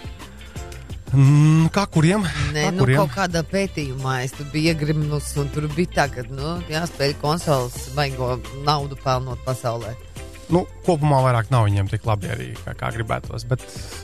Mm, 1.14 1.68
kā 1.74 1.84
kuriem? 1.94 2.24
Nē, 2.54 2.66
kā 2.66 2.72
nu, 2.74 2.82
kuriem? 2.84 2.98
kaut 3.02 3.12
kādā 3.14 3.44
pētījumā 3.46 4.16
es 4.24 4.34
tur 4.34 4.48
biju 4.52 4.72
iegrimnus, 4.72 5.30
un 5.40 5.50
tur 5.54 5.68
bija 5.76 5.92
tā, 6.00 6.08
ka, 6.14 6.24
nu, 6.30 6.56
jāspēj 6.72 7.14
konsoles 7.22 7.90
vaigo 7.94 8.34
naudu 8.66 8.98
pelnot 9.04 9.38
pasaulē. 9.46 9.94
Nu, 10.52 10.66
kopumā 10.84 11.22
vairāk 11.24 11.48
nav 11.48 11.64
viņiem 11.64 11.86
tik 11.88 12.02
labi 12.04 12.28
arī, 12.28 12.46
kā, 12.66 12.74
kā 12.76 12.90
gribētos. 12.92 13.46
Bet 13.48 13.62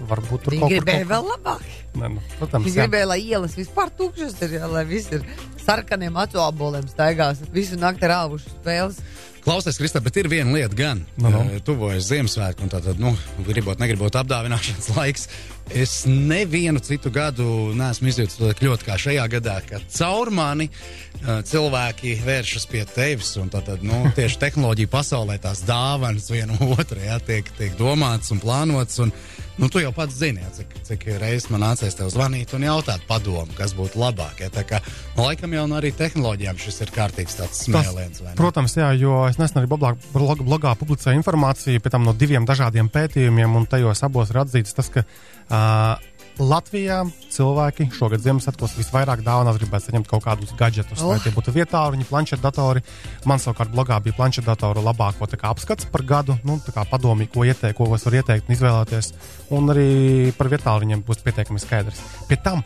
varbūt 0.09 0.47
tur 0.47 0.55
kaut 0.62 0.73
gribēja 0.73 1.02
kur. 1.05 1.11
vēl 1.11 1.26
labāk. 1.35 1.67
Nē, 2.00 2.09
nu, 2.14 2.23
protams, 2.38 2.64
Viņi 2.64 2.79
gribēja, 2.79 3.09
lai 3.11 3.19
ielas 3.26 3.57
vispār 3.59 3.90
tukšas 3.99 4.38
ir, 4.47 4.55
jā, 4.57 4.71
lai 4.73 4.87
viss 4.88 5.12
ir 5.12 5.26
sarkaniem 5.61 6.17
acu 6.23 6.40
aboliem 6.40 6.87
staigās, 6.88 7.43
visu 7.52 7.76
nakti 7.76 8.09
rāvuši 8.09 8.55
spēles. 8.55 9.02
Klausies, 9.45 9.76
Kristap, 9.81 10.05
bet 10.05 10.17
ir 10.21 10.29
viena 10.29 10.52
lieta, 10.52 10.75
gan 10.76 10.99
Nu, 11.17 11.31
nu. 11.33 11.38
eh, 11.49 11.61
tuvojas 11.64 12.09
Ziemassvētku, 12.11 12.64
un 12.67 12.73
tātad, 12.73 12.99
nu, 13.00 13.12
gribot, 13.47 13.79
negribot 13.81 14.17
apdāvināšanas 14.21 14.90
laiks. 14.99 15.29
Es 15.75 16.03
nevienu 16.07 16.81
citu 16.83 17.12
gadu 17.15 17.45
neesmu 17.79 18.09
izjūtis 18.11 18.41
tik 18.41 18.62
ļoti 18.65 18.87
kā 18.89 18.97
šajā 18.99 19.27
gadā, 19.31 19.61
kad 19.62 19.85
caur 19.95 20.33
mani 20.35 20.67
eh, 20.67 21.29
cilvēki 21.47 22.17
vēršas 22.27 22.67
pie 22.71 22.83
tevis. 22.91 23.37
Tātad, 23.53 23.85
nu, 23.87 24.00
tieši 24.17 24.41
tehnoloģija 24.45 24.91
pasaulē 24.91 25.39
tās 25.43 25.62
dāvanas 25.69 26.27
vienam 26.33 26.59
otrai 26.75 27.07
ja, 27.07 27.21
tiek, 27.23 27.47
tiek 27.59 27.79
domātas 27.79 28.35
un 28.35 28.43
plānotas. 28.43 28.99
Un, 29.05 29.15
nu, 29.61 29.69
tu 29.73 29.83
jau 29.83 29.93
pats 29.95 30.17
zini, 30.17 30.43
ja, 30.43 30.50
cik, 30.57 30.75
cik 30.88 31.07
reizes 31.21 31.50
man 31.52 31.64
nācies 31.64 31.97
tev 31.99 32.11
zvanīt 32.12 32.55
un 32.57 32.64
jautāt 32.64 33.05
padomu, 33.09 33.52
kas 33.59 33.75
būtu 33.76 34.00
labāk. 34.00 34.43
Ja, 34.45 34.64
kā, 34.67 34.81
nu, 35.17 35.26
laikam 35.26 35.55
jau 35.57 35.67
nu, 35.71 35.76
arī 35.79 35.93
tehnoloģijām 35.97 36.61
šis 36.61 36.81
ir 36.87 36.95
kārtīgs 36.95 37.38
tāds 37.38 37.64
smēliens. 37.67 38.23
ne? 38.25 38.35
Protams, 38.38 38.76
jā, 38.81 38.90
jo 38.99 39.23
es 39.29 39.40
nesen 39.40 39.62
arī 39.62 39.71
blogā, 39.71 39.95
blog, 40.14 40.45
blogā 40.47 40.75
publicēju 40.81 41.21
informāciju 41.21 41.85
no 42.00 42.17
diviem 42.17 42.49
dažādiem 42.49 42.88
pētījumiem, 42.93 43.57
un 43.61 43.69
tajos 43.69 44.02
abos 44.07 44.33
ir 44.33 44.40
atzīts 44.40 44.76
tas, 44.76 44.88
ka 44.93 45.05
uh, 45.05 46.10
Latvijā 46.40 47.02
cilvēki 47.28 47.90
šogad 47.92 48.23
Ziemassvētkos 48.25 48.73
visvairāk 48.78 49.20
dāvanas 49.25 49.59
gribētu 49.61 49.90
saņemt 49.90 50.09
kaut 50.09 50.25
kādus 50.25 50.54
gadgetus, 50.56 51.02
oh. 51.04 51.12
Oh. 51.12 51.20
tie 51.20 51.32
būtu 51.35 51.52
vietāluņi, 51.52 52.06
planšetdatori. 52.09 52.80
Man 53.28 53.42
savukārt 53.42 53.73
blogā 53.75 53.99
bija 54.00 54.16
planšetdatoru 54.16 54.80
labāko 54.87 55.28
kā, 55.28 55.52
apskats 55.52 55.88
par 55.92 56.06
gadu, 56.09 56.38
nu, 56.49 56.56
kā 56.64 56.87
padomī, 56.88 57.28
ko 57.28 57.44
ieteikt, 57.44 57.76
ko 57.76 57.90
es 57.94 58.06
varu 58.09 58.23
ieteikt 58.23 58.49
un 58.49 58.56
izvēlēties. 58.56 59.12
Un 59.56 59.68
arī 59.75 59.90
par 60.38 60.49
vietāluņiem 60.52 61.04
būs 61.04 61.20
pietiekami 61.26 61.61
skaidrs. 61.61 62.00
Pie 62.30 62.40
tam 62.40 62.64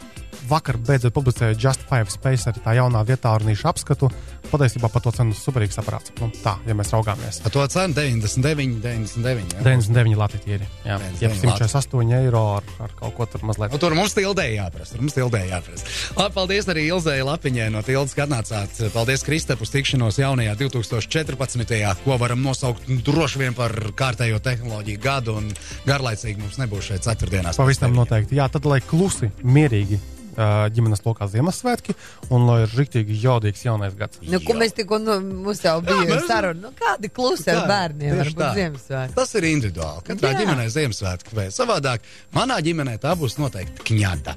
vakar 0.49 0.79
beidzot 0.79 1.15
publicēju 1.15 1.57
Just 1.61 1.85
5 1.91 2.13
Space 2.15 2.51
arī 2.51 2.63
tā 2.65 2.75
jaunā 2.79 3.03
vietārunīša 3.09 3.71
apskatu. 3.71 4.11
Patiesībā 4.51 4.91
par 4.93 5.03
to 5.03 5.11
cenu 5.15 5.35
superīgs 5.35 5.79
aparāts. 5.81 6.13
Nu, 6.21 6.29
tā, 6.45 6.55
ja 6.69 6.77
mēs 6.77 6.93
raugāmies. 6.95 7.41
Par 7.43 7.55
to 7.55 7.65
cenu 7.73 7.97
99, 7.97 8.79
99. 8.85 9.57
Ja? 9.57 9.65
99 9.67 10.19
lati 10.21 10.41
ir. 10.47 10.63
Jā, 10.85 10.99
99 11.01 11.25
jeb 11.25 11.35
148 11.41 12.15
eiro 12.21 12.43
ar, 12.59 12.69
ar 12.85 12.95
kaut 12.99 13.17
ko 13.17 13.27
tur 13.33 13.47
mazliet. 13.49 13.73
Nu, 13.75 13.81
tur 13.83 13.97
mums 13.97 14.15
tildēja 14.17 14.61
jāprasa. 14.61 14.95
Tur 14.95 15.05
mums 15.05 15.17
tildēja 15.17 15.51
jāprasa. 15.57 15.91
Labi, 16.21 16.35
paldies 16.37 16.71
arī 16.71 16.87
Ilzai 16.93 17.19
Lapiņai 17.27 17.69
no 17.75 17.83
Tildes, 17.87 18.15
ka 18.15 18.29
atnācāt. 18.29 18.85
Paldies 18.95 19.27
Kristap 19.27 19.65
uz 19.65 19.73
tikšanos 19.75 20.21
jaunajā 20.23 20.55
2014. 20.61 21.77
ko 22.05 22.19
varam 22.21 22.45
nosaukt 22.45 22.87
droši 23.05 23.43
vien 23.43 23.57
par 23.59 23.75
kārtējo 23.97 24.39
tehnoloģiju 24.45 25.03
gadu 25.03 25.39
un 25.41 25.51
garlaicīgi 25.89 26.43
mums 26.45 26.61
nebūs 26.63 26.93
šeit 26.93 27.07
ceturtdienās. 27.09 27.59
Pavisam 27.61 27.97
noteikti. 27.97 28.39
Jā, 28.39 28.51
tad 28.53 28.69
lai 28.71 28.83
klusi, 28.85 29.33
mierīgi 29.43 30.14
ģimenes 30.37 31.03
lokā 31.07 31.29
Ziemassvētki 31.31 31.95
un 32.35 32.47
lai 32.49 32.61
ir 32.65 32.75
rīktīgi 32.79 33.17
jaudīgs 33.23 33.65
jaunais 33.65 33.95
gads. 33.99 34.21
Nu, 34.27 34.41
ko 34.45 34.57
mēs 34.59 34.75
tikko, 34.77 34.99
nu, 35.03 35.19
mums 35.45 35.63
jau 35.65 35.77
bija 35.85 36.05
mēs- 36.11 36.27
saruna, 36.29 36.61
nu, 36.69 36.73
kādi 36.79 37.11
klusi 37.15 37.51
ar 37.55 37.63
Tā, 37.63 37.67
bērniem 37.71 38.17
var 38.19 38.27
būt 38.33 38.43
tā. 38.43 38.51
Ziemassvētki. 38.59 39.15
Tas 39.15 39.35
ir 39.35 39.49
individuāli. 39.51 40.03
Katrā 40.11 40.33
Jā. 40.35 40.41
ģimenē 40.43 40.67
Ziemassvētku 40.75 41.35
vai 41.39 41.47
savādāk. 41.55 41.99
Manā 42.35 42.59
ģimenē 42.65 42.99
tā 42.99 43.15
būs 43.17 43.39
noteikti 43.39 43.87
kņada. 43.93 44.37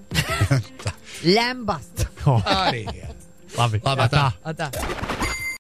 Lembast. 1.38 2.08
Oh, 2.26 2.42
Arī. 2.46 2.86
jā. 2.94 3.10
labi, 3.58 3.82
Labi, 3.84 4.10
tā. 4.14 4.32
Atā. 4.46 4.72